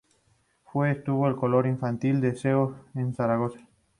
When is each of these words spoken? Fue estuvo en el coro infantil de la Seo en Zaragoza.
Fue 0.63 0.89
estuvo 0.89 1.27
en 1.27 1.33
el 1.33 1.37
coro 1.39 1.67
infantil 1.69 2.21
de 2.21 2.29
la 2.33 2.35
Seo 2.35 2.75
en 2.95 3.13
Zaragoza. 3.13 3.59